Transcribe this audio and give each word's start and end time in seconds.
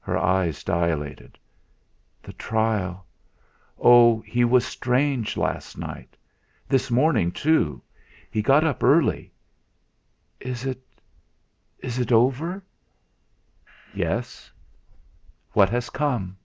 Her 0.00 0.18
eyes 0.18 0.62
dilated. 0.62 1.38
"The 2.22 2.34
trial! 2.34 3.06
Oh! 3.80 4.20
He 4.20 4.44
was 4.44 4.66
strange 4.66 5.34
last 5.38 5.78
night. 5.78 6.14
This 6.68 6.90
morning, 6.90 7.30
too, 7.32 7.80
he 8.30 8.42
got 8.42 8.64
up 8.64 8.82
early. 8.82 9.32
Is 10.40 10.66
it 10.66 10.82
is 11.78 11.98
it 11.98 12.12
over?" 12.12 12.62
"Yes." 13.94 14.52
"What 15.54 15.70
has 15.70 15.88
come?" 15.88 16.36